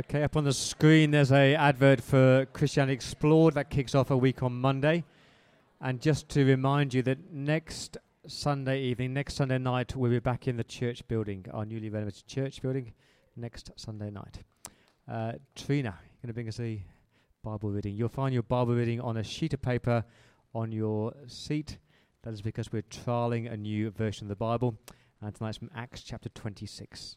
[0.00, 4.16] Okay, up on the screen there's a advert for Christianity Explored that kicks off a
[4.16, 5.04] week on Monday.
[5.78, 10.48] And just to remind you that next Sunday evening, next Sunday night, we'll be back
[10.48, 12.94] in the church building, our newly renovated church building,
[13.36, 14.38] next Sunday night.
[15.06, 16.82] Uh, Trina, you're going to bring us a
[17.44, 17.94] Bible reading.
[17.94, 20.02] You'll find your Bible reading on a sheet of paper
[20.54, 21.76] on your seat.
[22.22, 24.78] That is because we're trialing a new version of the Bible.
[25.20, 27.16] And tonight's from Acts chapter 26.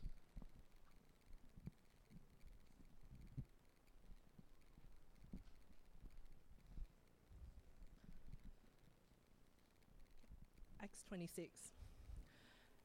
[10.83, 11.73] Acts 26.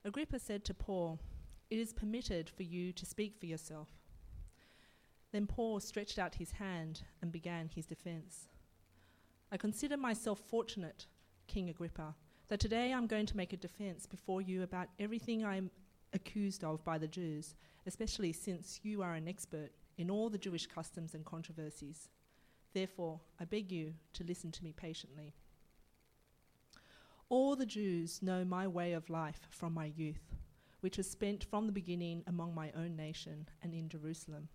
[0.05, 1.19] Agrippa said to Paul,
[1.71, 3.89] It is permitted for you to speak for yourself.
[5.33, 8.51] Then Paul stretched out his hand and began his defense.
[9.51, 11.07] I consider myself fortunate,
[11.47, 12.15] King Agrippa,
[12.49, 15.71] that today I'm going to make a defense before you about everything I am
[16.13, 17.55] accused of by the Jews,
[17.87, 22.11] especially since you are an expert in all the Jewish customs and controversies.
[22.75, 25.33] Therefore, I beg you to listen to me patiently.
[27.31, 30.35] All the Jews know my way of life from my youth,
[30.81, 34.49] which was spent from the beginning among my own nation and in Jerusalem.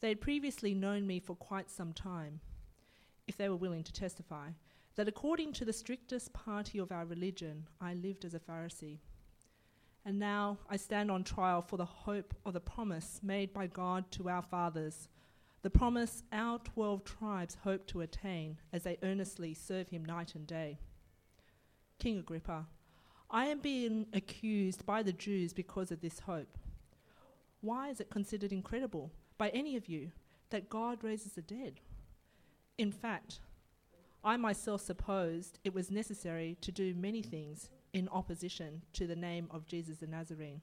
[0.00, 2.40] They had previously known me for quite some time,
[3.28, 4.48] if they were willing to testify,
[4.96, 8.98] that according to the strictest party of our religion, I lived as a Pharisee.
[10.04, 14.10] And now I stand on trial for the hope of the promise made by God
[14.12, 15.08] to our fathers,
[15.62, 20.48] the promise our twelve tribes hope to attain as they earnestly serve Him night and
[20.48, 20.80] day.
[22.00, 22.66] King Agrippa,
[23.30, 26.58] I am being accused by the Jews because of this hope.
[27.60, 30.10] Why is it considered incredible by any of you
[30.48, 31.80] that God raises the dead?
[32.78, 33.40] In fact,
[34.24, 39.46] I myself supposed it was necessary to do many things in opposition to the name
[39.50, 40.62] of Jesus the Nazarene.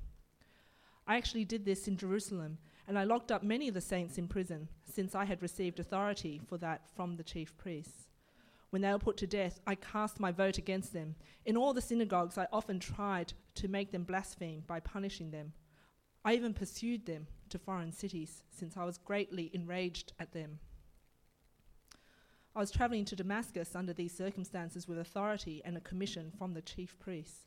[1.05, 4.27] I actually did this in Jerusalem, and I locked up many of the saints in
[4.27, 8.06] prison, since I had received authority for that from the chief priests.
[8.69, 11.15] When they were put to death, I cast my vote against them.
[11.45, 15.53] In all the synagogues, I often tried to make them blaspheme by punishing them.
[16.25, 20.59] I even pursued them to foreign cities, since I was greatly enraged at them.
[22.53, 26.61] I was traveling to Damascus under these circumstances with authority and a commission from the
[26.61, 27.45] chief priests.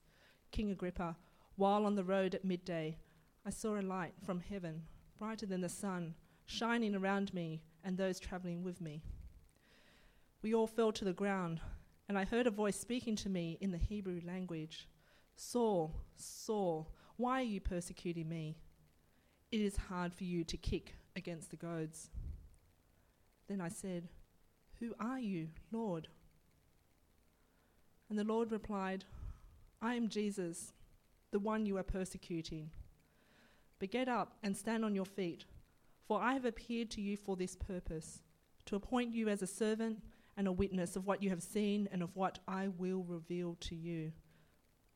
[0.53, 1.17] King Agrippa,
[1.57, 2.97] while on the road at midday,
[3.45, 4.85] I saw a light from heaven,
[5.19, 6.15] brighter than the sun,
[6.47, 9.03] shining around me and those traveling with me.
[10.43, 11.61] We all fell to the ground,
[12.09, 14.89] and I heard a voice speaking to me in the Hebrew language
[15.37, 18.57] Saul, Saul, why are you persecuting me?
[19.51, 22.11] It is hard for you to kick against the goads.
[23.49, 24.09] Then I said,
[24.79, 26.09] Who are you, Lord?
[28.09, 29.05] And the Lord replied,
[29.83, 30.73] I am Jesus,
[31.31, 32.71] the one you are persecuting.
[33.79, 35.45] But get up and stand on your feet,
[36.07, 38.21] for I have appeared to you for this purpose,
[38.67, 40.01] to appoint you as a servant
[40.41, 43.75] and a witness of what you have seen and of what I will reveal to
[43.75, 44.11] you.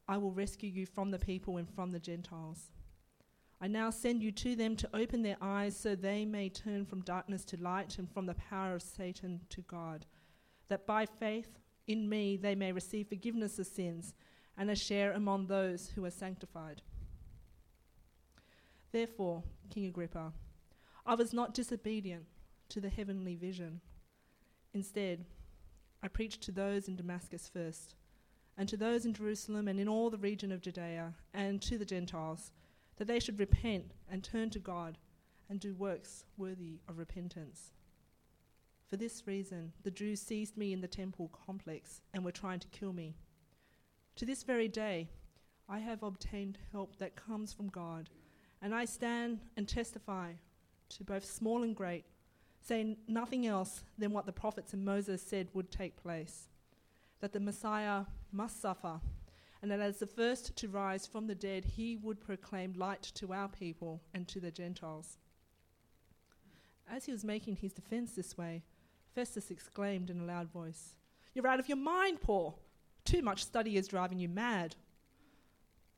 [0.08, 2.70] I will rescue you from the people and from the Gentiles.
[3.60, 7.02] I now send you to them to open their eyes so they may turn from
[7.02, 10.06] darkness to light and from the power of Satan to God,
[10.68, 14.14] that by faith in me they may receive forgiveness of sins
[14.56, 16.80] and a share among those who are sanctified.
[18.92, 20.32] Therefore, King Agrippa,
[21.04, 22.24] I was not disobedient
[22.70, 23.82] to the heavenly vision.
[24.74, 25.24] Instead,
[26.02, 27.94] I preached to those in Damascus first,
[28.58, 31.84] and to those in Jerusalem and in all the region of Judea, and to the
[31.84, 32.52] Gentiles,
[32.96, 34.98] that they should repent and turn to God
[35.48, 37.72] and do works worthy of repentance.
[38.88, 42.68] For this reason, the Jews seized me in the temple complex and were trying to
[42.68, 43.14] kill me.
[44.16, 45.08] To this very day,
[45.68, 48.10] I have obtained help that comes from God,
[48.60, 50.32] and I stand and testify
[50.90, 52.04] to both small and great
[52.64, 56.48] saying nothing else than what the prophets and Moses said would take place
[57.20, 59.00] that the Messiah must suffer,
[59.62, 63.32] and that as the first to rise from the dead, he would proclaim light to
[63.32, 65.16] our people and to the Gentiles.
[66.90, 68.62] As he was making his defense this way,
[69.14, 70.96] Festus exclaimed in a loud voice,
[71.32, 72.58] You're out of your mind, Paul!
[73.04, 74.76] Too much study is driving you mad.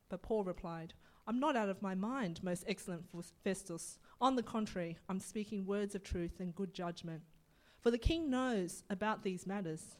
[0.09, 0.93] But Paul replied,
[1.27, 3.03] I'm not out of my mind, most excellent
[3.43, 3.99] Festus.
[4.21, 7.21] On the contrary, I'm speaking words of truth and good judgment.
[7.81, 9.97] For the king knows about these matters.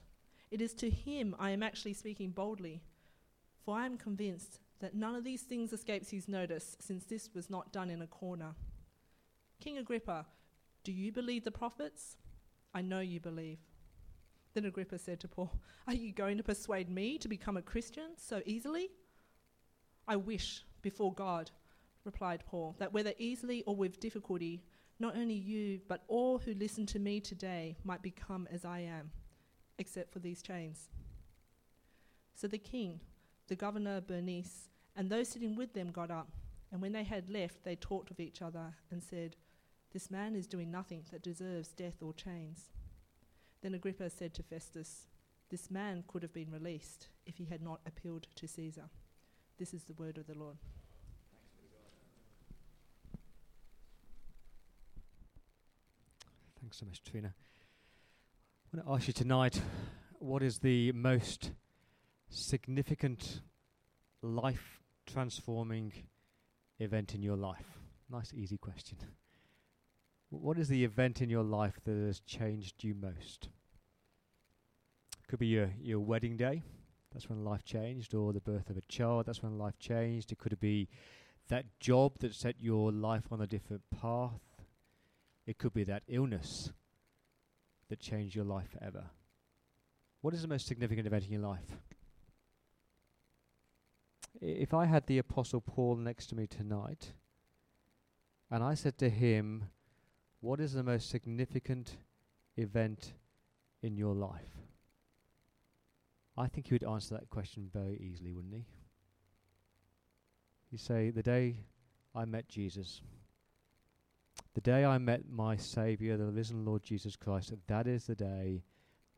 [0.51, 2.81] It is to him I am actually speaking boldly,
[3.65, 7.49] for I am convinced that none of these things escapes his notice, since this was
[7.49, 8.55] not done in a corner.
[9.59, 10.25] King Agrippa,
[10.85, 12.15] do you believe the prophets?
[12.73, 13.59] I know you believe.
[14.53, 15.51] Then Agrippa said to Paul,
[15.87, 18.91] Are you going to persuade me to become a Christian so easily?
[20.07, 21.51] I wish before God
[22.03, 24.63] replied Paul, that whether easily or with difficulty,
[24.99, 29.11] not only you, but all who listen to me today might become as I am,
[29.77, 30.89] except for these chains.
[32.33, 33.01] So the king,
[33.47, 36.29] the governor Bernice, and those sitting with them got up,
[36.71, 39.35] and when they had left, they talked with each other and said,
[39.93, 42.69] This man is doing nothing that deserves death or chains.
[43.61, 45.07] Then Agrippa said to Festus,
[45.49, 48.89] This man could have been released if he had not appealed to Caesar.
[49.57, 50.57] This is the word of the Lord.
[56.61, 57.33] Thanks so much, Trina.
[58.71, 59.59] I want to ask you tonight
[60.19, 61.53] what is the most
[62.29, 63.41] significant
[64.21, 65.91] life transforming
[66.77, 67.79] event in your life?
[68.11, 68.99] Nice, easy question.
[70.29, 73.49] What is the event in your life that has changed you most?
[75.27, 76.61] Could be your, your wedding day,
[77.13, 80.31] that's when life changed, or the birth of a child, that's when life changed.
[80.31, 80.89] It could be
[81.49, 84.41] that job that set your life on a different path.
[85.45, 86.71] It could be that illness
[87.89, 89.05] that changed your life forever.
[90.21, 91.77] What is the most significant event in your life?
[94.41, 97.13] If I had the Apostle Paul next to me tonight,
[98.51, 99.65] and I said to him,
[100.41, 101.97] What is the most significant
[102.55, 103.13] event
[103.81, 104.66] in your life?
[106.37, 108.65] I think he would answer that question very easily, wouldn't he?
[110.69, 111.57] He'd say, The day
[112.13, 113.01] I met Jesus.
[114.53, 118.63] The day I met my Saviour, the risen Lord Jesus Christ, that is the day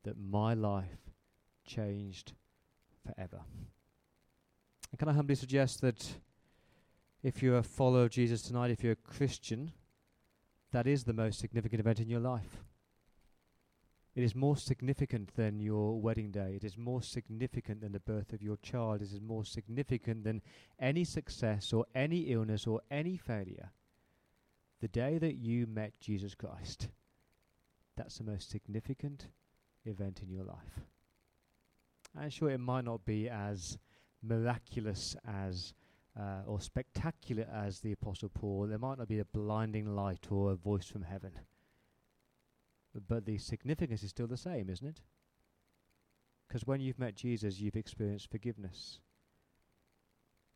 [0.03, 1.11] that my life
[1.65, 2.33] changed
[3.05, 3.41] forever.
[4.91, 6.05] And can I humbly suggest that
[7.21, 9.71] if you're a follower of Jesus tonight, if you're a Christian,
[10.71, 12.63] that is the most significant event in your life.
[14.19, 16.53] It is more significant than your wedding day.
[16.55, 19.01] It is more significant than the birth of your child.
[19.01, 20.41] It is more significant than
[20.79, 23.71] any success or any illness or any failure
[24.81, 26.87] the day that you met Jesus Christ,
[27.97, 29.27] that's the most significant
[29.85, 30.79] event in your life.
[32.17, 33.77] And sure, it might not be as
[34.23, 35.73] miraculous as
[36.19, 38.67] uh, or spectacular as the Apostle Paul.
[38.67, 41.31] There might not be a blinding light or a voice from heaven.
[43.07, 45.01] But the significance is still the same, isn't it?
[46.47, 48.99] Because when you've met Jesus, you've experienced forgiveness.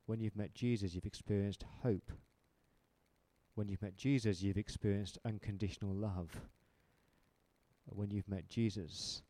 [0.05, 2.11] When you've met Jesus, you've experienced hope.
[3.55, 6.29] When you've met Jesus, you've experienced unconditional love.
[7.85, 9.21] When you've met Jesus,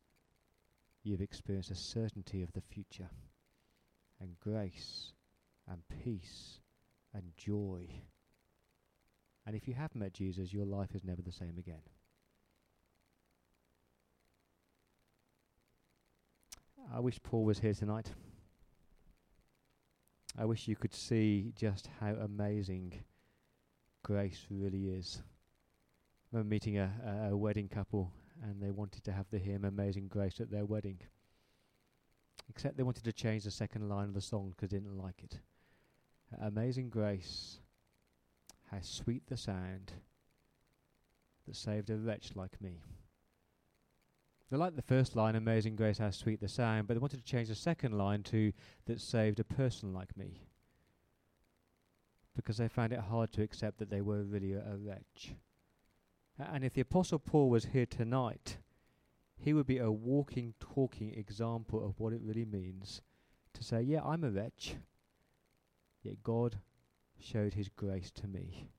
[1.04, 3.10] you've experienced a certainty of the future,
[4.22, 5.12] and grace,
[5.68, 6.60] and peace,
[7.14, 7.88] and joy.
[9.46, 11.82] And if you have met Jesus, your life is never the same again.
[16.92, 18.10] I wish Paul was here tonight.
[20.38, 23.04] I wish you could see just how amazing
[24.04, 25.22] grace really is.
[25.22, 29.66] I remember meeting a, a, a wedding couple and they wanted to have the hymn
[29.66, 31.00] Amazing Grace at their wedding.
[32.50, 35.24] Except they wanted to change the second line of the song because they didn't like
[35.24, 35.40] it.
[36.42, 37.60] Amazing Grace,
[38.72, 39.94] how sweet the sound
[41.48, 42.82] that saved a wretch like me.
[44.54, 47.26] They liked the first line, Amazing Grace, how sweet the sound, but they wanted to
[47.26, 48.54] change the second line to
[48.86, 50.44] that saved a person like me
[52.36, 55.34] because they found it hard to accept that they were really a, a wretch.
[56.38, 58.58] and if the Apostle Paul was here tonight,
[59.36, 63.02] he would be a walking, talking example of what it really means
[63.54, 64.76] to say, Yeah, I'm a wretch,
[66.04, 66.60] yet God
[67.20, 68.70] showed his grace to me.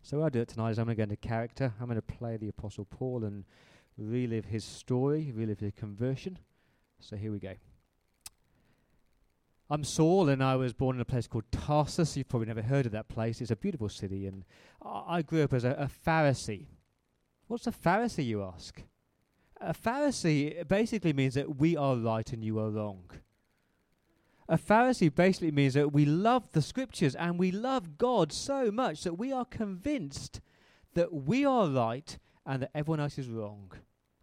[0.00, 1.74] So what I'll do it tonight is I'm going to go into character.
[1.78, 3.44] I'm going to play the Apostle Paul and
[3.96, 6.38] relive his story, relive his conversion.
[7.00, 7.54] So here we go.
[9.70, 12.16] I'm Saul, and I was born in a place called Tarsus.
[12.16, 13.40] You've probably never heard of that place.
[13.40, 14.44] It's a beautiful city, and
[14.84, 16.66] I grew up as a, a Pharisee.
[17.46, 18.82] What's a Pharisee, you ask?
[19.60, 23.10] A Pharisee basically means that we are right and you are wrong.
[24.48, 29.04] A Pharisee basically means that we love the scriptures and we love God so much
[29.04, 30.40] that we are convinced
[30.94, 33.72] that we are right and that everyone else is wrong.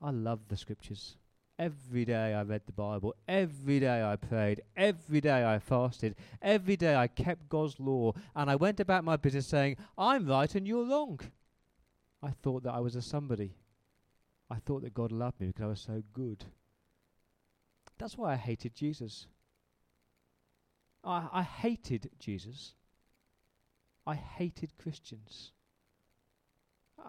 [0.02, 1.18] I love the scriptures.
[1.58, 3.16] Every day I read the Bible.
[3.28, 4.62] Every day I prayed.
[4.78, 6.16] Every day I fasted.
[6.42, 8.14] Every day I kept God's law.
[8.34, 11.20] And I went about my business saying, I'm right and you're wrong.
[12.24, 13.56] I thought that I was a somebody.
[14.50, 16.46] I thought that God loved me because I was so good.
[17.98, 19.28] That's why I hated Jesus.
[21.04, 22.74] I, I hated Jesus.
[24.08, 25.52] I hated Christians.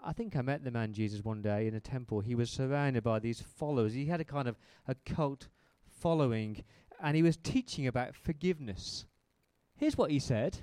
[0.03, 2.21] I think I met the man Jesus one day in a temple.
[2.21, 3.93] He was surrounded by these followers.
[3.93, 4.57] He had a kind of
[4.87, 5.47] a cult
[5.85, 6.63] following,
[7.01, 9.05] and he was teaching about forgiveness.
[9.75, 10.59] Here's what he said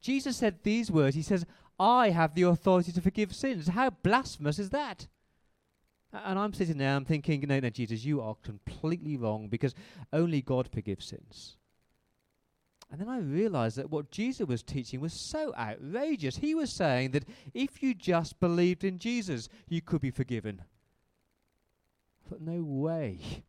[0.00, 1.44] Jesus said these words He says,
[1.78, 3.68] I have the authority to forgive sins.
[3.68, 5.06] How blasphemous is that?
[6.12, 9.74] And I'm sitting there, I'm thinking, no, no, Jesus, you are completely wrong because
[10.12, 11.57] only God forgives sins.
[12.90, 16.38] And then I realized that what Jesus was teaching was so outrageous.
[16.38, 20.62] He was saying that if you just believed in Jesus, you could be forgiven.
[22.30, 23.44] But no way.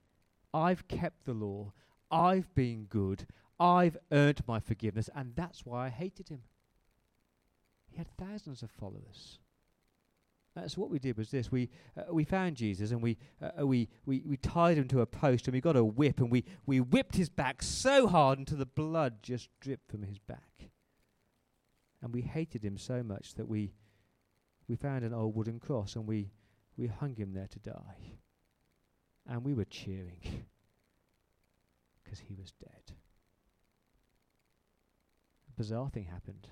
[0.53, 1.71] I've kept the law.
[2.11, 3.27] I've been good.
[3.59, 5.09] I've earned my forgiveness.
[5.15, 6.41] And that's why I hated him.
[7.89, 9.39] He had thousands of followers.
[10.59, 13.65] Uh, so what we did was this: we uh, we found Jesus and we, uh,
[13.65, 16.43] we we we tied him to a post and we got a whip and we
[16.65, 20.69] we whipped his back so hard until the blood just dripped from his back.
[22.01, 23.73] And we hated him so much that we
[24.67, 26.31] we found an old wooden cross and we
[26.77, 28.17] we hung him there to die.
[29.27, 30.21] And we were cheering
[32.03, 32.95] because he was dead.
[35.47, 36.47] A bizarre thing happened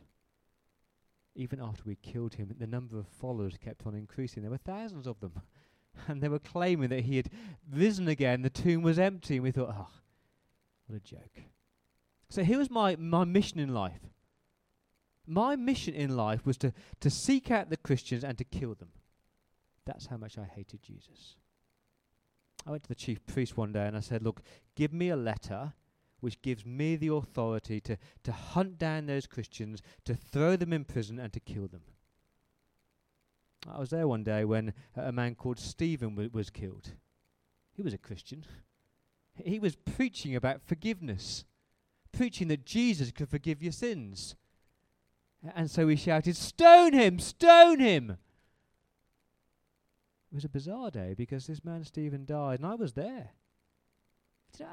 [1.38, 4.42] even after we killed him, the number of followers kept on increasing.
[4.42, 5.34] There were thousands of them.
[6.08, 7.32] And they were claiming that he had
[7.74, 9.88] risen again, the tomb was empty, and we thought, oh,
[10.86, 11.42] what a joke.
[12.30, 14.02] So here was my, my mission in life.
[15.26, 18.90] My mission in life was to, to seek out the Christians and to kill them.
[19.86, 21.36] That's how much I hated Jesus.
[22.68, 24.44] I went to the chief priest one day and I said, Look,
[24.76, 25.74] give me a letter
[26.20, 30.86] which gives me the authority to, to hunt down those Christians, to throw them in
[30.86, 31.82] prison, and to kill them.
[33.70, 36.94] I was there one day when a man called Stephen w- was killed.
[37.74, 38.46] He was a Christian.
[39.44, 41.46] He was preaching about forgiveness,
[42.12, 44.36] preaching that Jesus could forgive your sins.
[45.56, 47.20] And so we shouted, Stone him!
[47.20, 48.18] Stone him!
[50.32, 53.32] It was a bizarre day because this man Stephen died, and I was there.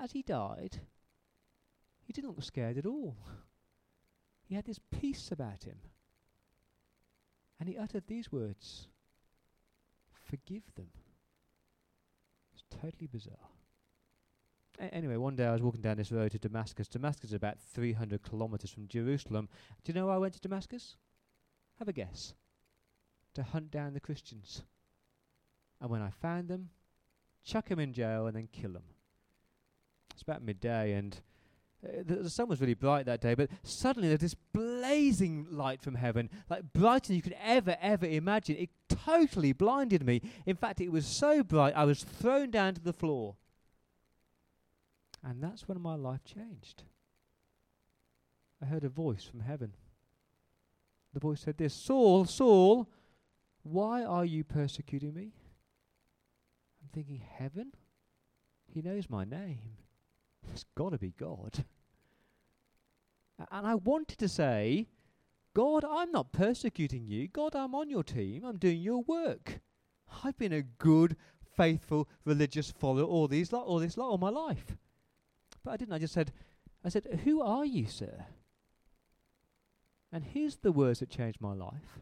[0.02, 0.80] As he died,
[2.06, 3.16] he didn't look scared at all.
[4.44, 5.78] He had this peace about him.
[7.58, 8.88] And he uttered these words
[10.12, 10.88] Forgive them.
[12.52, 13.50] It's totally bizarre.
[14.78, 16.88] A- anyway, one day I was walking down this road to Damascus.
[16.88, 19.48] Damascus is about 300 kilometers from Jerusalem.
[19.82, 20.96] Do you know why I went to Damascus?
[21.78, 22.34] Have a guess.
[23.34, 24.62] To hunt down the Christians.
[25.80, 26.70] And when I found them,
[27.44, 28.84] chuck them in jail and then kill them.
[30.12, 31.20] It's about midday, and
[31.84, 35.82] uh, the, the, sun was really bright that day, but suddenly there's this blazing light
[35.82, 38.56] from heaven, like brighter than you could ever, ever imagine.
[38.56, 40.22] It totally blinded me.
[40.46, 43.36] In fact, it was so bright, I was thrown down to the floor.
[45.22, 46.82] And that's when my life changed.
[48.62, 49.74] I heard a voice from heaven.
[51.12, 52.88] The voice said this Saul, Saul,
[53.62, 55.32] why are you persecuting me?
[56.82, 57.72] I'm thinking, Heaven?
[58.66, 59.78] He knows my name.
[60.52, 61.64] It's got to be God.
[63.50, 64.86] And I wanted to say,
[65.54, 67.28] God, I'm not persecuting you.
[67.28, 68.44] God, I'm on your team.
[68.44, 69.60] I'm doing your work.
[70.24, 71.16] I've been a good,
[71.56, 74.76] faithful, religious follower all these lot, all this lot, all my life.
[75.64, 75.94] But I didn't.
[75.94, 76.32] I just said,
[76.84, 78.26] I said, Who are you, sir?
[80.12, 82.00] And here's the words that changed my life.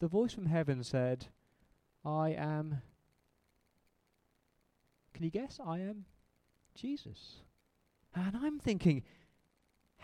[0.00, 1.26] The voice from heaven said,
[2.04, 2.82] I am.
[5.14, 5.60] Can you guess?
[5.64, 6.06] I am
[6.74, 7.36] Jesus.
[8.14, 9.02] And I'm thinking,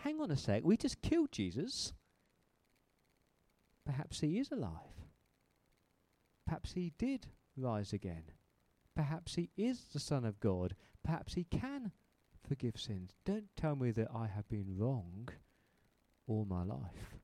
[0.03, 1.93] hang on a sec, we just killed Jesus.
[3.85, 5.07] Perhaps he is alive.
[6.45, 8.23] Perhaps he did rise again.
[8.95, 10.75] Perhaps he is the Son of God.
[11.03, 11.91] Perhaps he can
[12.47, 13.11] forgive sins.
[13.25, 15.29] Don't tell me that I have been wrong
[16.27, 17.15] all my life.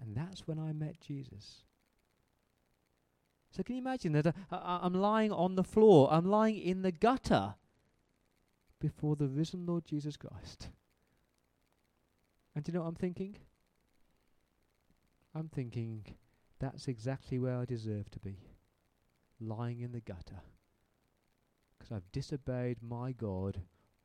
[0.00, 1.64] And that's when I met Jesus.
[3.50, 6.82] So can you imagine that uh, I, I'm lying on the floor, I'm lying in
[6.82, 7.54] the gutter
[8.80, 10.70] before the risen Lord Jesus Christ.
[12.54, 13.36] And you know what I'm thinking?
[15.34, 16.04] I'm thinking
[16.60, 18.38] that's exactly where I deserve to be
[19.40, 20.40] lying in the gutter.
[21.76, 23.60] Because I've disobeyed my God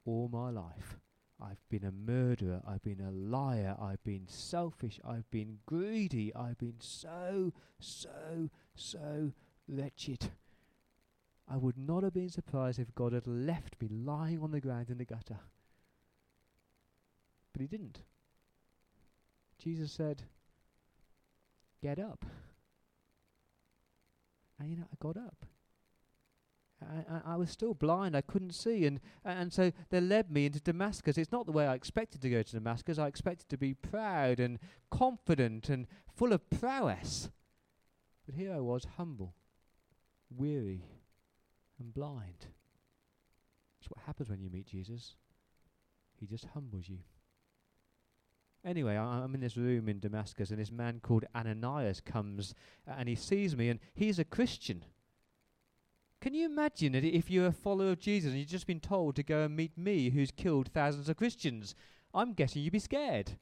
[0.06, 0.98] all my life.
[1.41, 6.58] I've been a murderer, I've been a liar, I've been selfish, I've been greedy, I've
[6.58, 9.32] been so, so, so
[9.65, 10.32] wretched.
[11.48, 14.89] I would not have been surprised if God had left me lying on the ground
[14.89, 15.39] in the gutter.
[17.53, 18.00] But He didn't.
[19.62, 20.24] Jesus said,
[21.82, 22.25] Get up.
[24.60, 25.46] And you know, I got up.
[26.82, 28.16] I, I, was still blind.
[28.16, 31.18] I couldn't see, and and so they led me into Damascus.
[31.18, 32.98] It's not the way I expected to go to Damascus.
[32.98, 37.30] I expected to be proud and confident and full of prowess,
[38.25, 39.36] but here I was, humble,
[40.30, 40.86] weary,
[41.80, 42.48] and blind.
[43.80, 45.16] That's what happens when you meet Jesus.
[46.18, 47.00] He just humbles you.
[48.66, 52.54] Anyway, I, I'm in this room in Damascus, and this man called Ananias comes
[52.88, 54.84] uh, and he sees me, and he's a Christian.
[56.22, 59.16] Can you imagine that if you're a follower of Jesus and you've just been told
[59.16, 61.75] to go and meet me who's killed thousands of Christians?
[62.13, 63.38] I'm guessing you'd be scared.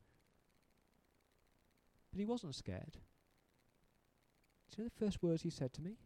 [2.11, 2.97] But he wasn't scared.
[4.69, 5.97] Do you know the first words he said to me?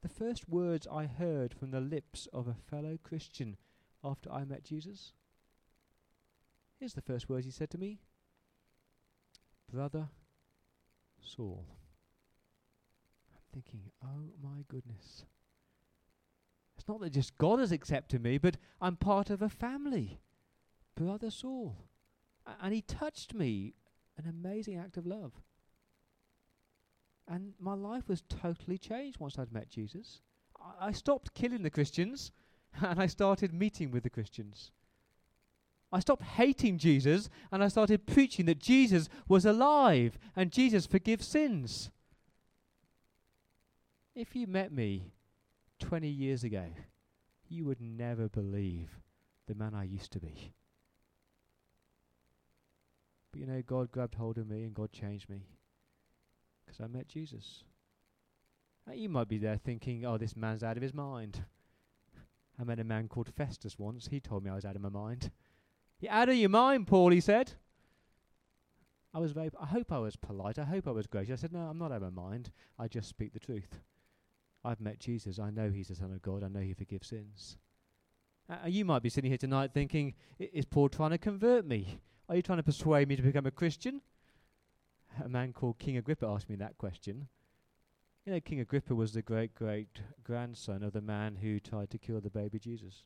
[0.00, 3.56] The first words I heard from the lips of a fellow Christian
[4.02, 5.12] after I met Jesus?
[6.82, 8.00] Here's the first words he said to me
[9.72, 10.08] Brother
[11.20, 11.64] Saul.
[13.32, 15.24] I'm thinking, oh my goodness.
[16.76, 20.18] It's not that just God has accepted me, but I'm part of a family.
[20.96, 21.76] Brother Saul.
[22.46, 23.74] A- and he touched me.
[24.18, 25.34] An amazing act of love.
[27.28, 30.20] And my life was totally changed once I'd met Jesus.
[30.60, 32.32] I, I stopped killing the Christians
[32.82, 34.72] and I started meeting with the Christians.
[35.92, 41.26] I stopped hating Jesus and I started preaching that Jesus was alive and Jesus forgives
[41.26, 41.90] sins.
[44.14, 45.12] If you met me
[45.80, 46.64] 20 years ago,
[47.48, 49.00] you would never believe
[49.46, 50.54] the man I used to be.
[53.30, 55.46] But you know, God grabbed hold of me and God changed me
[56.64, 57.64] because I met Jesus.
[58.86, 61.44] Now, you might be there thinking, oh, this man's out of his mind.
[62.58, 64.08] I met a man called Festus once.
[64.08, 65.30] He told me I was out of my mind.
[66.02, 67.52] You're out of your mind, Paul, he said.
[69.14, 70.58] I was very, I hope I was polite.
[70.58, 71.38] I hope I was gracious.
[71.38, 72.50] I said, no, I'm not out of my mind.
[72.76, 73.78] I just speak the truth.
[74.64, 75.38] I've met Jesus.
[75.38, 76.42] I know he's the Son of God.
[76.42, 77.56] I know he forgives sins.
[78.50, 82.00] Uh, you might be sitting here tonight thinking, is Paul trying to convert me?
[82.28, 84.00] Are you trying to persuade me to become a Christian?
[85.24, 87.28] A man called King Agrippa asked me that question.
[88.26, 91.98] You know, King Agrippa was the great great grandson of the man who tried to
[91.98, 93.04] kill the baby Jesus.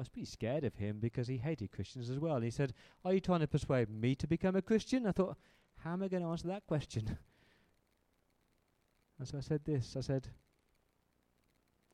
[0.00, 2.36] I was pretty scared of him because he hated Christians as well.
[2.36, 2.72] And he said,
[3.04, 5.06] Are you trying to persuade me to become a Christian?
[5.06, 5.36] I thought,
[5.84, 7.06] How am I going to answer that question?
[9.18, 10.28] and so I said this I said,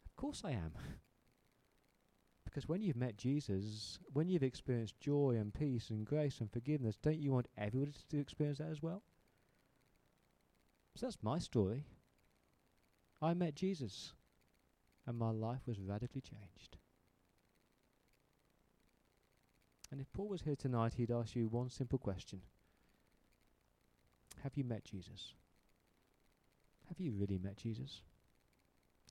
[0.04, 0.70] Of course I am.
[2.44, 6.96] because when you've met Jesus, when you've experienced joy and peace and grace and forgiveness,
[7.02, 9.02] don't you want everybody to experience that as well?
[10.94, 11.86] So that's my story.
[13.20, 14.12] I met Jesus,
[15.08, 16.76] and my life was radically changed.
[19.96, 22.42] And if Paul was here tonight, he'd ask you one simple question
[24.42, 25.32] Have you met Jesus?
[26.88, 28.02] Have you really met Jesus?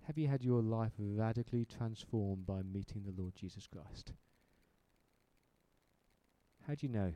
[0.03, 4.13] Have you had your life radically transformed by meeting the Lord Jesus Christ?
[6.67, 7.13] How do you know?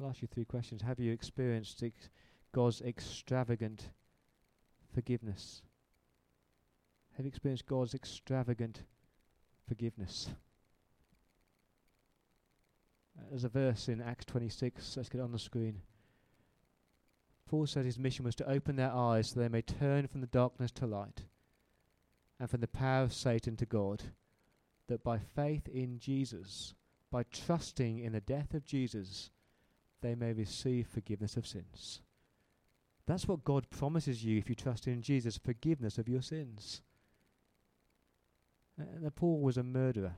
[0.00, 0.82] I'll ask you three questions.
[0.82, 2.10] Have you experienced ex-
[2.54, 3.90] God's extravagant
[4.94, 5.62] forgiveness?
[7.16, 8.84] Have you experienced God's extravagant
[9.66, 10.28] forgiveness?
[13.18, 15.80] Uh, there's a verse in Acts 26, let's get it on the screen.
[17.46, 20.26] Paul said his mission was to open their eyes so they may turn from the
[20.26, 21.22] darkness to light
[22.40, 24.02] and from the power of Satan to God,
[24.88, 26.74] that by faith in Jesus,
[27.10, 29.30] by trusting in the death of Jesus,
[30.00, 32.00] they may receive forgiveness of sins.
[33.06, 36.80] That's what God promises you if you trust in Jesus forgiveness of your sins.
[38.80, 40.14] Uh, Paul was a murderer.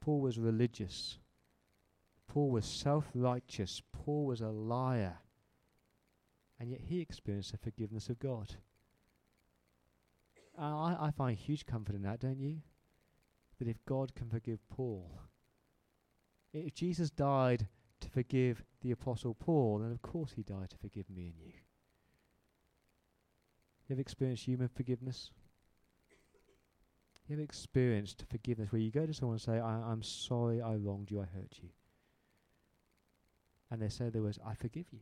[0.00, 1.18] Paul was religious.
[2.36, 3.80] Paul was self righteous.
[3.92, 5.16] Paul was a liar.
[6.60, 8.56] And yet he experienced the forgiveness of God.
[10.58, 12.58] I, I find huge comfort in that, don't you?
[13.58, 15.18] That if God can forgive Paul,
[16.52, 17.68] if Jesus died
[18.00, 21.52] to forgive the Apostle Paul, then of course he died to forgive me and you.
[23.88, 25.30] You ever experienced human forgiveness?
[27.26, 30.74] You ever experienced forgiveness where you go to someone and say, I, am sorry I
[30.74, 31.70] wronged you, I hurt you?
[33.70, 35.00] And they say the words, I forgive you.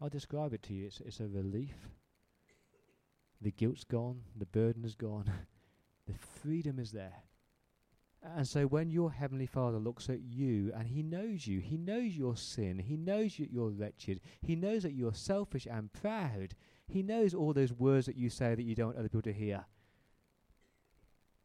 [0.00, 0.86] I'll describe it to you.
[0.86, 1.74] It's, it's a relief.
[3.40, 5.30] The guilt's gone, the burden is gone,
[6.06, 7.24] the freedom is there.
[8.36, 12.16] And so when your Heavenly Father looks at you and He knows you, He knows
[12.16, 16.54] your sin, He knows that you're wretched, He knows that you're selfish and proud,
[16.86, 19.32] He knows all those words that you say that you don't want other people to
[19.32, 19.64] hear.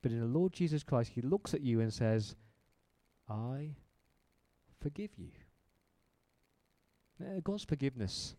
[0.04, 2.36] But in the Lord Jesus Christ, He looks at you and says,
[3.28, 3.76] I
[4.82, 5.30] forgive you.
[7.20, 8.36] Uh, God's forgiveness.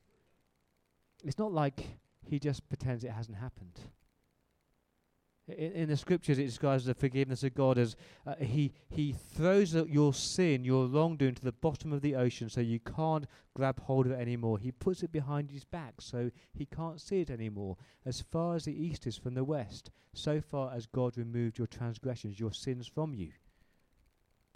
[1.25, 1.85] It's not like
[2.25, 3.81] He just pretends it hasn't happened.
[5.49, 7.97] In, in the scriptures, it describes the forgiveness of God as
[8.27, 12.61] uh, he, he throws your sin, your wrongdoing, to the bottom of the ocean so
[12.61, 14.59] you can't grab hold of it anymore.
[14.59, 17.77] He puts it behind his back so he can't see it anymore.
[18.05, 21.67] As far as the east is from the west, so far as God removed your
[21.67, 23.33] transgressions, your sins from you.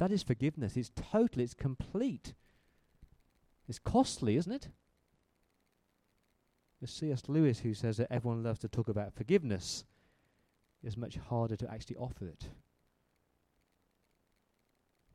[0.03, 0.77] That is forgiveness.
[0.77, 2.35] It's total, it's complete.
[3.69, 4.69] It's costly, isn't it?
[6.81, 7.29] It's C.S.
[7.29, 9.85] Lewis who says that everyone loves to talk about forgiveness
[10.83, 12.49] it's much harder to actually offer it.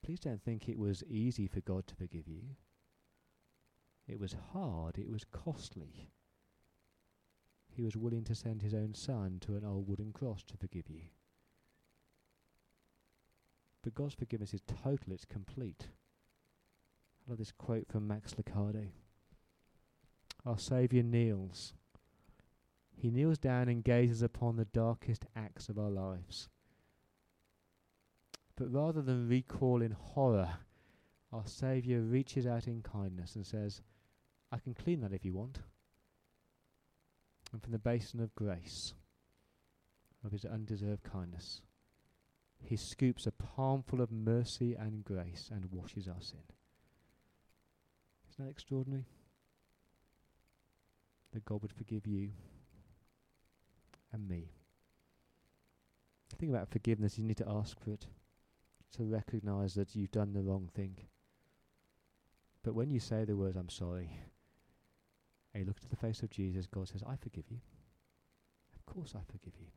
[0.05, 2.55] Please don't think it was easy for God to forgive you.
[4.07, 6.11] It was hard, it was costly.
[7.67, 10.89] He was willing to send his own son to an old wooden cross to forgive
[10.89, 11.01] you.
[13.87, 15.87] But God's forgiveness is total, it's complete.
[17.25, 18.89] I love this quote from Max Lucado.
[20.45, 21.71] Our Saviour kneels
[22.97, 26.49] he kneels down and gazes upon the darkest acts of our lives.
[28.57, 30.49] But rather than recoil in horror,
[31.31, 33.81] our Saviour reaches out in kindness and says,
[34.51, 35.59] I can clean that if you want.
[37.53, 38.95] And from the basin of grace,
[40.25, 41.61] of his undeserved kindness,
[42.63, 46.43] he scoops a palmful of mercy and grace and washes our sin.
[48.29, 49.05] Isn't that extraordinary?
[51.33, 52.31] That God would forgive you
[54.11, 54.51] and me.
[56.29, 58.07] The thing about forgiveness, you need to ask for it,
[58.95, 60.97] to recognize that you've done the wrong thing.
[62.63, 64.09] But when you say the words, I'm sorry,
[65.53, 67.59] and you look to the face of Jesus, God says, I forgive you.
[68.75, 69.67] Of course I forgive you.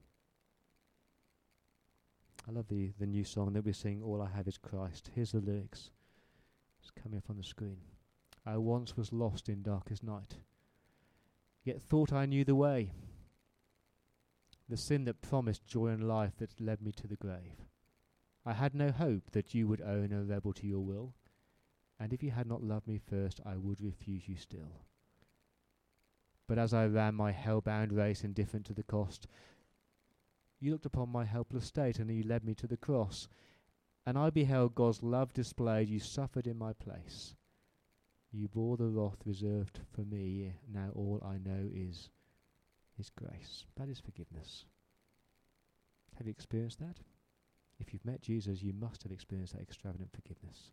[2.50, 5.12] I love the, the new song that we sing, All I Have Is Christ.
[5.14, 5.90] Here's the lyrics.
[6.80, 7.76] It's coming up on the screen.
[8.44, 10.34] I once was lost in darkest night,
[11.62, 12.90] yet thought I knew the way
[14.68, 17.66] the sin that promised joy and life that led me to the grave.
[18.44, 21.14] I had no hope that you would own a rebel to your will,
[22.00, 24.80] and if you had not loved me first, I would refuse you still.
[26.48, 29.28] But as I ran my hell-bound race indifferent to the cost,
[30.60, 33.28] you looked upon my helpless state, and you led me to the cross,
[34.06, 35.88] and I beheld God's love displayed.
[35.88, 37.34] You suffered in my place.
[38.32, 40.52] You bore the wrath reserved for me.
[40.72, 42.10] Now all I know is
[42.98, 43.64] is grace.
[43.76, 44.66] That is forgiveness.
[46.18, 46.98] Have you experienced that?
[47.78, 50.72] If you've met Jesus, you must have experienced that extravagant forgiveness.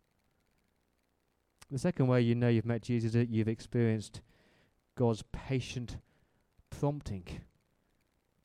[1.70, 4.20] The second way you know you've met Jesus is that you've experienced
[4.94, 5.96] God's patient
[6.70, 7.24] prompting.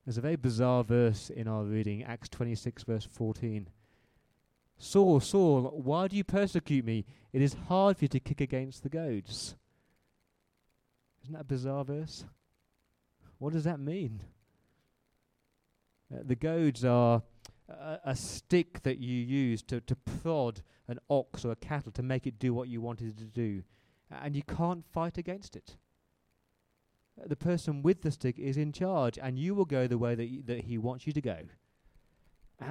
[0.05, 3.69] There's a very bizarre verse in our reading, Acts 26, verse 14.
[4.77, 7.05] Saul, Saul, why do you persecute me?
[7.31, 9.55] It is hard for you to kick against the goads.
[11.23, 12.25] Isn't that a bizarre verse?
[13.37, 14.21] What does that mean?
[16.13, 17.23] Uh, the goads are
[17.69, 22.03] a, a, stick that you use to, to prod an ox or a cattle to
[22.03, 23.63] make it do what you wanted it to do.
[24.11, 25.77] And you can't fight against it.
[27.25, 30.29] The person with the stick is in charge, and you will go the way that,
[30.29, 31.37] y- that he wants you to go.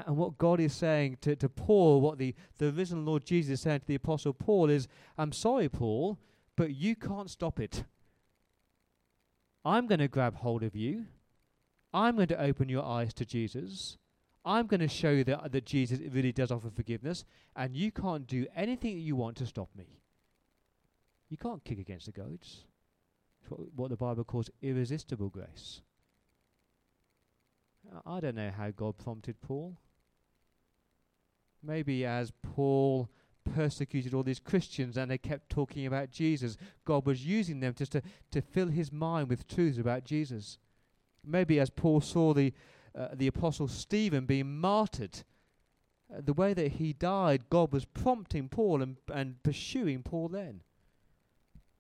[0.07, 3.61] And what God is saying to, to Paul, what the, the risen Lord Jesus is
[3.61, 6.18] saying to the Apostle Paul is, I'm sorry, Paul,
[6.57, 7.85] but you can't stop it.
[9.64, 11.07] I'm going to grab hold of you.
[11.94, 13.98] I'm going to open your eyes to Jesus.
[14.44, 17.24] I'm going to show you that, that Jesus really does offer forgiveness,
[17.55, 20.00] and you can't do anything that you want to stop me.
[21.28, 22.64] You can't kick against the goads.
[23.42, 25.81] It's what, what the Bible calls irresistible grace.
[28.07, 29.76] I don't know how God prompted Paul.
[31.62, 33.11] Maybe as Paul
[33.55, 36.57] persecuted all these Christians and they kept talking about Jesus.
[36.85, 40.59] God was using them just to, to fill his mind with truths about Jesus.
[41.24, 42.52] Maybe as Paul saw the,
[42.96, 45.24] uh, the apostle Stephen being martyred,
[46.12, 50.62] uh, the way that he died, God was prompting Paul and, and pursuing Paul then.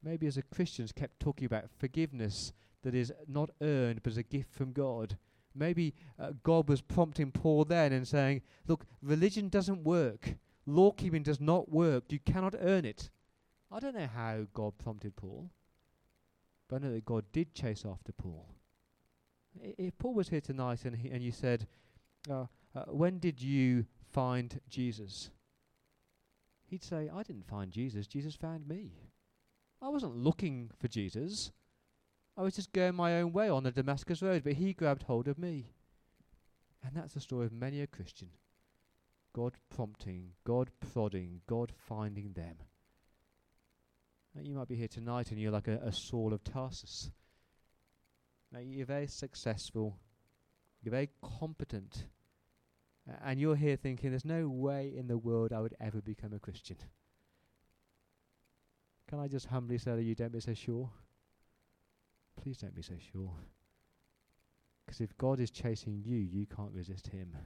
[0.02, 4.22] Maybe as the Christians kept talking about forgiveness that is not earned but is a
[4.22, 5.16] gift from God.
[5.54, 10.34] Maybe uh, God was prompting Paul then and saying, Look, religion doesn't work.
[10.66, 12.04] Law keeping does not work.
[12.10, 13.10] You cannot earn it.
[13.70, 15.50] I don't know how God prompted Paul,
[16.68, 18.46] but I know that God did chase after Paul.
[19.62, 21.66] I if Paul was here tonight and, he, and you said,
[22.30, 25.30] uh, uh, When did you find Jesus?
[26.66, 28.92] He'd say, I didn't find Jesus, Jesus found me.
[29.82, 31.50] I wasn't looking for Jesus.
[32.36, 35.26] I was just going my own way on the Damascus Road, but he grabbed hold
[35.26, 35.72] of me.
[36.84, 38.28] And that's the story of many a Christian.
[39.32, 42.56] God prompting, God prodding, God finding them.
[44.34, 47.10] Now, you might be here tonight and you're like a, a Saul of Tarsus.
[48.52, 49.98] Now, you're very successful,
[50.82, 52.06] you're very competent,
[53.24, 56.38] and you're here thinking, there's no way in the world I would ever become a
[56.38, 56.76] Christian.
[59.12, 60.88] Can I just humbly say to you, don't be so sure?
[62.40, 63.30] Please don't be so sure.
[64.86, 67.36] Because if God is chasing you, you can't resist Him.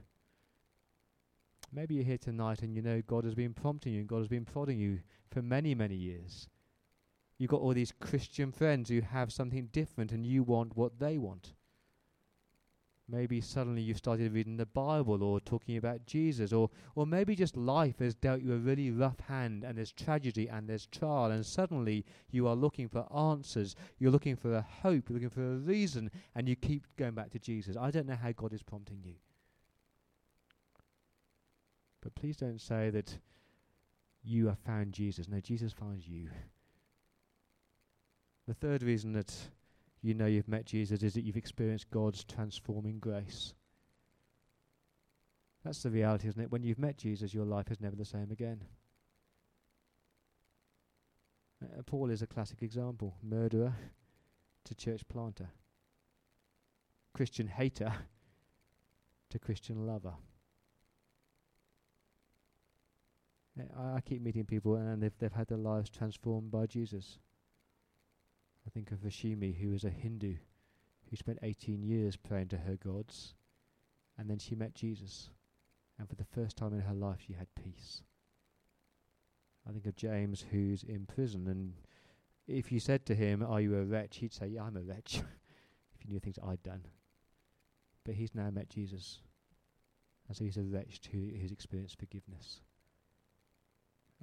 [1.73, 4.29] Maybe you're here tonight and you know God has been prompting you and God has
[4.29, 4.99] been prodding you
[5.29, 6.47] for many, many years.
[7.37, 11.17] You've got all these Christian friends who have something different and you want what they
[11.17, 11.51] want.
[13.09, 17.55] Maybe suddenly you've started reading the Bible or talking about Jesus, or, or maybe just
[17.55, 21.45] life has dealt you a really rough hand and there's tragedy and there's trial, and
[21.45, 25.57] suddenly you are looking for answers, you're looking for a hope, you're looking for a
[25.57, 27.77] reason, and you keep going back to Jesus.
[27.77, 29.15] I don't know how God is prompting you.
[32.01, 33.17] But please don't say that
[34.21, 35.29] you have found Jesus.
[35.29, 36.29] No, Jesus finds you.
[38.47, 39.33] The third reason that
[40.01, 43.53] you know you've met Jesus is that you've experienced God's transforming grace.
[45.63, 46.51] That's the reality, isn't it?
[46.51, 48.63] When you've met Jesus, your life is never the same again.
[51.61, 53.73] Uh, Paul is a classic example murderer
[54.63, 55.49] to church planter,
[57.13, 57.91] Christian hater
[59.29, 60.13] to Christian lover.
[63.59, 67.17] Uh, I, I keep meeting people and they've, they've had their lives transformed by Jesus.
[68.67, 70.35] I think of Rashimi, who was a Hindu,
[71.09, 73.33] who spent 18 years praying to her gods,
[74.17, 75.29] and then she met Jesus,
[75.97, 78.03] and for the first time in her life, she had peace.
[79.65, 81.75] I think of James, who's in prison, and
[82.45, 84.17] if you said to him, Are you a wretch?
[84.17, 85.15] he'd say, Yeah, I'm a wretch,
[85.95, 86.83] if you knew things I'd done.
[88.03, 89.21] But he's now met Jesus,
[90.27, 92.59] and so he's a wretch who has experienced forgiveness.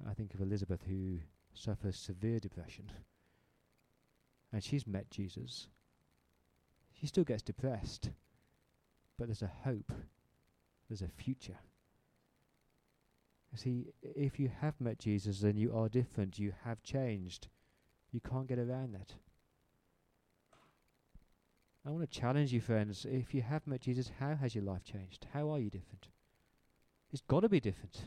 [0.07, 1.17] I think of Elizabeth, who
[1.55, 2.91] suffers severe depression
[4.55, 5.67] and she's met Jesus,
[6.93, 8.09] she still gets depressed.
[9.19, 9.91] But there's a hope,
[10.87, 11.57] there's a future.
[13.53, 17.49] See, if you have met Jesus, then you are different, you have changed.
[18.13, 19.15] You can't get around that.
[21.85, 23.05] I want to challenge you, friends.
[23.09, 25.27] If you have met Jesus, how has your life changed?
[25.33, 26.07] How are you different?
[27.11, 28.03] It's got to be different.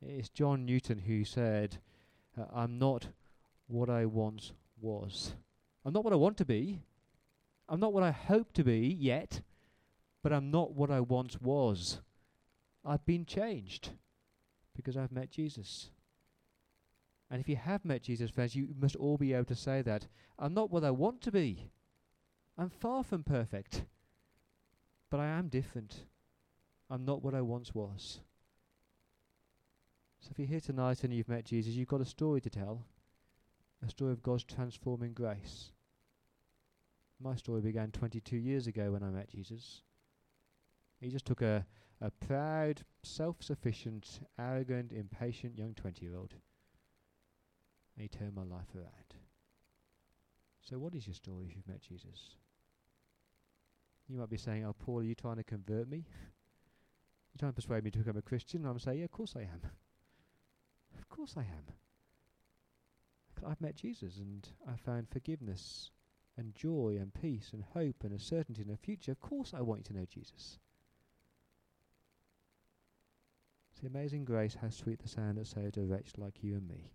[0.00, 1.78] It's John Newton who said,
[2.40, 3.08] uh, I'm not
[3.72, 5.34] what I once was.
[5.84, 6.82] I'm not what I want to be.
[7.68, 9.40] I'm not what I hope to be yet,
[10.22, 12.00] but I'm not what I once was.
[12.84, 13.90] I've been changed
[14.76, 15.90] because I've met Jesus.
[17.30, 20.06] And if you have met Jesus, friends, you must all be able to say that.
[20.38, 21.70] I'm not what I want to be.
[22.58, 23.84] I'm far from perfect.
[25.08, 26.04] But I am different.
[26.90, 28.20] I'm not what I once was.
[30.20, 32.84] So if you're here tonight and you've met Jesus, you've got a story to tell
[33.84, 35.72] a story of God's transforming grace.
[37.20, 39.82] My story began 22 years ago when I met Jesus.
[41.00, 41.66] He just took a,
[42.00, 46.34] a proud, self sufficient, arrogant, impatient young 20 year old
[47.94, 49.14] and he turned my life around.
[50.62, 52.36] So, what is your story if you've met Jesus?
[54.08, 56.04] You might be saying, Oh, Paul, are you trying to convert me?
[57.32, 58.62] You're trying to persuade me to become a Christian?
[58.62, 59.60] And I'm saying, Yeah, of course I am.
[60.98, 61.74] Of course I am.
[63.46, 65.90] I've met Jesus and I found forgiveness
[66.36, 69.12] and joy and peace and hope and a certainty in a future.
[69.12, 70.58] Of course, I want you to know Jesus.
[73.80, 76.90] See, amazing grace, how sweet the sound that saved a wretch like you and me.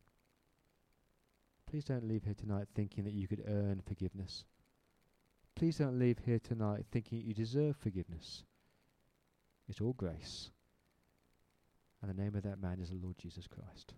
[1.70, 4.46] Please don't leave here tonight thinking that you could earn forgiveness.
[5.56, 8.44] Please don't leave here tonight thinking you deserve forgiveness.
[9.68, 10.52] It's all grace.
[12.02, 13.94] And the name of that man is the Lord Jesus Christ.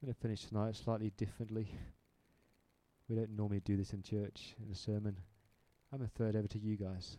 [0.00, 1.74] I'm going to finish tonight slightly differently.
[3.06, 5.18] We don't normally do this in church, in a sermon.
[5.92, 7.18] I'm throw it over to you guys.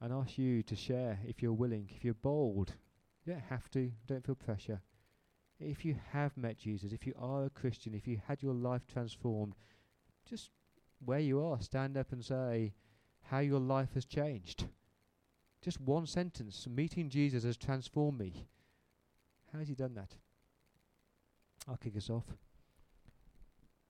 [0.00, 2.74] And ask you to share if you're willing, if you're bold.
[3.24, 4.80] You don't have to, don't feel pressure.
[5.60, 8.82] If you have met Jesus, if you are a Christian, if you had your life
[8.92, 9.54] transformed,
[10.28, 10.50] just
[11.04, 12.74] where you are, stand up and say
[13.22, 14.64] how your life has changed.
[15.62, 18.48] Just one sentence meeting Jesus has transformed me.
[19.52, 20.16] How has he done that?
[21.68, 22.24] I'll kick us off.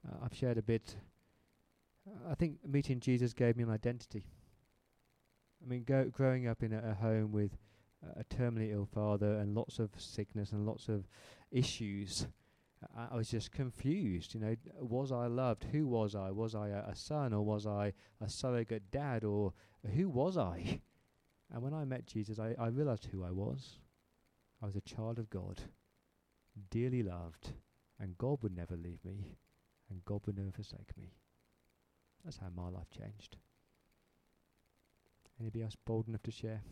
[0.07, 0.97] Uh, I've shared a bit.
[2.29, 4.25] I think meeting Jesus gave me an identity.
[5.63, 7.57] I mean, go, growing up in a, a home with
[8.17, 11.07] a terminally ill father and lots of sickness and lots of
[11.51, 12.27] issues,
[12.97, 14.35] I, I was just confused.
[14.35, 15.65] You know, was I loved?
[15.73, 16.31] Who was I?
[16.31, 19.53] Was I a, a son or was I a surrogate dad or
[19.95, 20.81] who was I?
[21.53, 23.79] And when I met Jesus, I, I realized who I was.
[24.63, 25.63] I was a child of God,
[26.71, 27.53] dearly loved,
[28.01, 29.37] and God would never leave me,
[29.91, 31.13] and God would never forsake me.
[32.25, 33.37] That's how my life changed.
[35.41, 36.63] Anybody else bold enough to share?